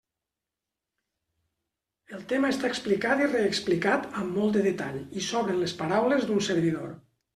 El 2.19 2.23
tema 2.31 2.51
està 2.55 2.67
explicat 2.71 3.21
i 3.25 3.27
reexplicat 3.33 4.07
amb 4.23 4.37
molt 4.41 4.57
de 4.57 4.65
detall 4.69 4.99
i 5.21 5.27
sobren 5.27 5.61
les 5.65 5.77
paraules 5.83 6.27
d'un 6.31 6.47
servidor. 6.49 6.91